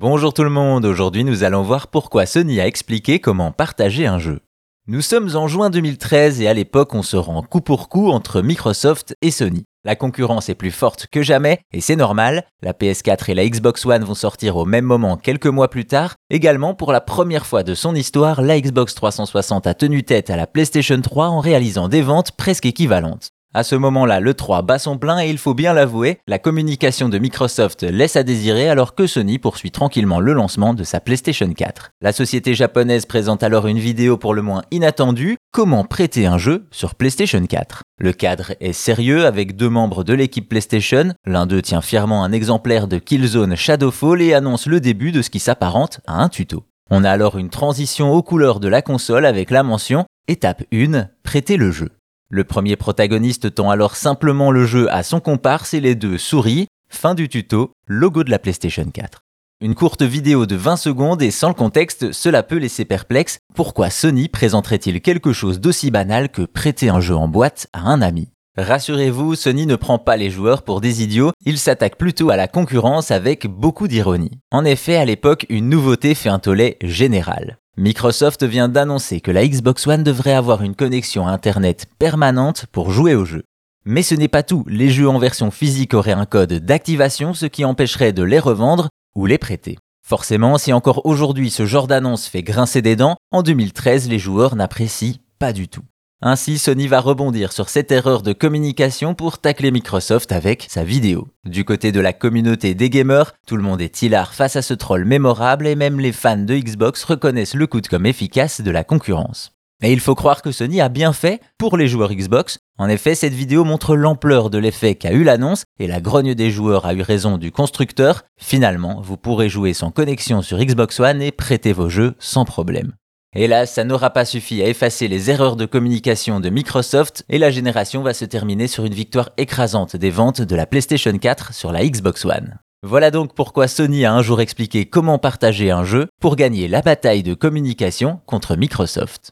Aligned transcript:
Bonjour 0.00 0.32
tout 0.32 0.44
le 0.44 0.48
monde, 0.48 0.86
aujourd'hui 0.86 1.24
nous 1.24 1.44
allons 1.44 1.60
voir 1.60 1.88
pourquoi 1.88 2.24
Sony 2.24 2.58
a 2.58 2.66
expliqué 2.66 3.18
comment 3.18 3.52
partager 3.52 4.06
un 4.06 4.18
jeu. 4.18 4.40
Nous 4.86 5.02
sommes 5.02 5.36
en 5.36 5.46
juin 5.46 5.68
2013 5.68 6.40
et 6.40 6.48
à 6.48 6.54
l'époque 6.54 6.94
on 6.94 7.02
se 7.02 7.18
rend 7.18 7.42
coup 7.42 7.60
pour 7.60 7.90
coup 7.90 8.08
entre 8.08 8.40
Microsoft 8.40 9.14
et 9.20 9.30
Sony. 9.30 9.64
La 9.84 9.96
concurrence 9.96 10.48
est 10.48 10.54
plus 10.54 10.70
forte 10.70 11.06
que 11.12 11.20
jamais 11.20 11.58
et 11.74 11.82
c'est 11.82 11.96
normal, 11.96 12.46
la 12.62 12.72
PS4 12.72 13.30
et 13.30 13.34
la 13.34 13.46
Xbox 13.46 13.84
One 13.84 14.04
vont 14.04 14.14
sortir 14.14 14.56
au 14.56 14.64
même 14.64 14.86
moment 14.86 15.18
quelques 15.18 15.44
mois 15.44 15.68
plus 15.68 15.84
tard. 15.84 16.14
Également 16.30 16.72
pour 16.72 16.92
la 16.92 17.02
première 17.02 17.44
fois 17.44 17.62
de 17.62 17.74
son 17.74 17.94
histoire, 17.94 18.40
la 18.40 18.58
Xbox 18.58 18.94
360 18.94 19.66
a 19.66 19.74
tenu 19.74 20.02
tête 20.02 20.30
à 20.30 20.36
la 20.36 20.46
PlayStation 20.46 20.98
3 20.98 21.26
en 21.26 21.40
réalisant 21.40 21.88
des 21.88 22.00
ventes 22.00 22.32
presque 22.32 22.64
équivalentes. 22.64 23.32
À 23.52 23.64
ce 23.64 23.74
moment-là, 23.74 24.20
le 24.20 24.32
3 24.32 24.62
bat 24.62 24.78
son 24.78 24.96
plein 24.96 25.20
et 25.20 25.28
il 25.28 25.36
faut 25.36 25.54
bien 25.54 25.72
l'avouer, 25.72 26.20
la 26.28 26.38
communication 26.38 27.08
de 27.08 27.18
Microsoft 27.18 27.82
laisse 27.82 28.14
à 28.14 28.22
désirer 28.22 28.68
alors 28.68 28.94
que 28.94 29.08
Sony 29.08 29.40
poursuit 29.40 29.72
tranquillement 29.72 30.20
le 30.20 30.34
lancement 30.34 30.72
de 30.72 30.84
sa 30.84 31.00
PlayStation 31.00 31.52
4. 31.52 31.90
La 32.00 32.12
société 32.12 32.54
japonaise 32.54 33.06
présente 33.06 33.42
alors 33.42 33.66
une 33.66 33.80
vidéo 33.80 34.16
pour 34.16 34.34
le 34.34 34.42
moins 34.42 34.62
inattendue, 34.70 35.36
comment 35.50 35.82
prêter 35.82 36.26
un 36.26 36.38
jeu 36.38 36.68
sur 36.70 36.94
PlayStation 36.94 37.44
4. 37.44 37.82
Le 37.98 38.12
cadre 38.12 38.52
est 38.60 38.72
sérieux 38.72 39.26
avec 39.26 39.56
deux 39.56 39.68
membres 39.68 40.04
de 40.04 40.14
l'équipe 40.14 40.48
PlayStation, 40.48 41.12
l'un 41.26 41.46
d'eux 41.46 41.60
tient 41.60 41.82
fièrement 41.82 42.22
un 42.22 42.30
exemplaire 42.30 42.86
de 42.86 42.98
Killzone 42.98 43.56
Shadowfall 43.56 44.22
et 44.22 44.32
annonce 44.32 44.66
le 44.66 44.78
début 44.78 45.10
de 45.10 45.22
ce 45.22 45.30
qui 45.30 45.40
s'apparente 45.40 45.98
à 46.06 46.22
un 46.22 46.28
tuto. 46.28 46.62
On 46.88 47.02
a 47.02 47.10
alors 47.10 47.36
une 47.36 47.50
transition 47.50 48.12
aux 48.12 48.22
couleurs 48.22 48.60
de 48.60 48.68
la 48.68 48.80
console 48.80 49.26
avec 49.26 49.50
la 49.50 49.64
mention 49.64 50.04
Étape 50.28 50.62
1, 50.72 51.08
prêter 51.24 51.56
le 51.56 51.72
jeu. 51.72 51.88
Le 52.32 52.44
premier 52.44 52.76
protagoniste 52.76 53.56
tend 53.56 53.70
alors 53.70 53.96
simplement 53.96 54.52
le 54.52 54.64
jeu 54.64 54.88
à 54.92 55.02
son 55.02 55.18
comparse 55.18 55.74
et 55.74 55.80
les 55.80 55.96
deux 55.96 56.16
sourient. 56.16 56.68
Fin 56.88 57.16
du 57.16 57.28
tuto, 57.28 57.72
logo 57.88 58.22
de 58.22 58.30
la 58.30 58.38
PlayStation 58.38 58.84
4. 58.84 59.22
Une 59.60 59.74
courte 59.74 60.02
vidéo 60.02 60.46
de 60.46 60.54
20 60.54 60.76
secondes 60.76 61.22
et 61.22 61.32
sans 61.32 61.48
le 61.48 61.54
contexte, 61.54 62.12
cela 62.12 62.44
peut 62.44 62.58
laisser 62.58 62.84
perplexe. 62.84 63.40
Pourquoi 63.52 63.90
Sony 63.90 64.28
présenterait-il 64.28 65.00
quelque 65.00 65.32
chose 65.32 65.58
d'aussi 65.58 65.90
banal 65.90 66.28
que 66.28 66.42
prêter 66.42 66.88
un 66.88 67.00
jeu 67.00 67.16
en 67.16 67.26
boîte 67.26 67.66
à 67.72 67.80
un 67.80 68.00
ami? 68.00 68.28
Rassurez-vous, 68.56 69.34
Sony 69.34 69.66
ne 69.66 69.74
prend 69.74 69.98
pas 69.98 70.16
les 70.16 70.30
joueurs 70.30 70.62
pour 70.62 70.80
des 70.80 71.02
idiots, 71.02 71.32
il 71.44 71.58
s'attaque 71.58 71.98
plutôt 71.98 72.30
à 72.30 72.36
la 72.36 72.46
concurrence 72.46 73.10
avec 73.10 73.48
beaucoup 73.48 73.88
d'ironie. 73.88 74.38
En 74.52 74.64
effet, 74.64 74.94
à 74.94 75.04
l'époque, 75.04 75.46
une 75.48 75.68
nouveauté 75.68 76.14
fait 76.14 76.28
un 76.28 76.38
tollé 76.38 76.76
général. 76.80 77.58
Microsoft 77.80 78.42
vient 78.44 78.68
d'annoncer 78.68 79.22
que 79.22 79.30
la 79.30 79.48
Xbox 79.48 79.86
One 79.86 80.02
devrait 80.02 80.34
avoir 80.34 80.60
une 80.60 80.74
connexion 80.74 81.26
Internet 81.26 81.86
permanente 81.98 82.66
pour 82.72 82.90
jouer 82.90 83.14
aux 83.14 83.24
jeux. 83.24 83.44
Mais 83.86 84.02
ce 84.02 84.14
n'est 84.14 84.28
pas 84.28 84.42
tout, 84.42 84.66
les 84.68 84.90
jeux 84.90 85.08
en 85.08 85.18
version 85.18 85.50
physique 85.50 85.94
auraient 85.94 86.12
un 86.12 86.26
code 86.26 86.52
d'activation, 86.52 87.32
ce 87.32 87.46
qui 87.46 87.64
empêcherait 87.64 88.12
de 88.12 88.22
les 88.22 88.38
revendre 88.38 88.90
ou 89.16 89.24
les 89.24 89.38
prêter. 89.38 89.78
Forcément, 90.06 90.58
si 90.58 90.74
encore 90.74 91.06
aujourd'hui 91.06 91.48
ce 91.48 91.64
genre 91.64 91.86
d'annonce 91.86 92.26
fait 92.26 92.42
grincer 92.42 92.82
des 92.82 92.96
dents, 92.96 93.16
en 93.30 93.42
2013 93.42 94.10
les 94.10 94.18
joueurs 94.18 94.56
n'apprécient 94.56 95.16
pas 95.38 95.54
du 95.54 95.66
tout. 95.66 95.84
Ainsi, 96.22 96.58
Sony 96.58 96.86
va 96.86 97.00
rebondir 97.00 97.50
sur 97.50 97.70
cette 97.70 97.90
erreur 97.90 98.20
de 98.20 98.34
communication 98.34 99.14
pour 99.14 99.38
tacler 99.38 99.70
Microsoft 99.70 100.32
avec 100.32 100.66
sa 100.68 100.84
vidéo. 100.84 101.28
Du 101.46 101.64
côté 101.64 101.92
de 101.92 102.00
la 102.00 102.12
communauté 102.12 102.74
des 102.74 102.90
gamers, 102.90 103.32
tout 103.46 103.56
le 103.56 103.62
monde 103.62 103.80
est 103.80 104.02
hilar 104.02 104.34
face 104.34 104.54
à 104.54 104.60
ce 104.60 104.74
troll 104.74 105.06
mémorable 105.06 105.66
et 105.66 105.76
même 105.76 105.98
les 105.98 106.12
fans 106.12 106.36
de 106.36 106.54
Xbox 106.54 107.04
reconnaissent 107.04 107.54
le 107.54 107.66
coup 107.66 107.80
de 107.80 108.06
efficace 108.06 108.60
de 108.60 108.70
la 108.70 108.84
concurrence. 108.84 109.52
Et 109.82 109.94
il 109.94 110.00
faut 110.00 110.14
croire 110.14 110.42
que 110.42 110.52
Sony 110.52 110.82
a 110.82 110.90
bien 110.90 111.14
fait 111.14 111.40
pour 111.56 111.78
les 111.78 111.88
joueurs 111.88 112.12
Xbox. 112.12 112.58
En 112.76 112.90
effet, 112.90 113.14
cette 113.14 113.32
vidéo 113.32 113.64
montre 113.64 113.96
l'ampleur 113.96 114.50
de 114.50 114.58
l'effet 114.58 114.96
qu'a 114.96 115.12
eu 115.12 115.24
l'annonce 115.24 115.64
et 115.78 115.86
la 115.86 116.02
grogne 116.02 116.34
des 116.34 116.50
joueurs 116.50 116.84
a 116.84 116.92
eu 116.92 117.00
raison 117.00 117.38
du 117.38 117.50
constructeur. 117.50 118.24
Finalement, 118.38 119.00
vous 119.00 119.16
pourrez 119.16 119.48
jouer 119.48 119.72
sans 119.72 119.90
connexion 119.90 120.42
sur 120.42 120.58
Xbox 120.58 121.00
One 121.00 121.22
et 121.22 121.32
prêter 121.32 121.72
vos 121.72 121.88
jeux 121.88 122.14
sans 122.18 122.44
problème. 122.44 122.92
Hélas, 123.32 123.72
ça 123.72 123.84
n'aura 123.84 124.10
pas 124.10 124.24
suffi 124.24 124.60
à 124.60 124.66
effacer 124.66 125.06
les 125.06 125.30
erreurs 125.30 125.54
de 125.54 125.64
communication 125.64 126.40
de 126.40 126.50
Microsoft 126.50 127.24
et 127.28 127.38
la 127.38 127.52
génération 127.52 128.02
va 128.02 128.12
se 128.12 128.24
terminer 128.24 128.66
sur 128.66 128.84
une 128.84 128.92
victoire 128.92 129.30
écrasante 129.36 129.94
des 129.94 130.10
ventes 130.10 130.42
de 130.42 130.56
la 130.56 130.66
PlayStation 130.66 131.16
4 131.16 131.54
sur 131.54 131.70
la 131.70 131.86
Xbox 131.86 132.24
One. 132.24 132.58
Voilà 132.82 133.12
donc 133.12 133.36
pourquoi 133.36 133.68
Sony 133.68 134.04
a 134.04 134.12
un 134.12 134.22
jour 134.22 134.40
expliqué 134.40 134.86
comment 134.86 135.18
partager 135.18 135.70
un 135.70 135.84
jeu 135.84 136.08
pour 136.20 136.34
gagner 136.34 136.66
la 136.66 136.82
bataille 136.82 137.22
de 137.22 137.34
communication 137.34 138.18
contre 138.26 138.56
Microsoft. 138.56 139.30